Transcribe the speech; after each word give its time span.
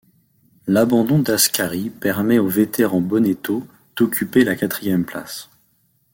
L'abandon 0.65 1.19
d'Ascari 1.19 1.91
permet 1.91 2.39
au 2.39 2.47
vétéran 2.47 3.01
Bonetto 3.01 3.67
d'occuper 3.95 4.43
la 4.43 4.55
quatrième 4.55 5.05
place. 5.05 5.51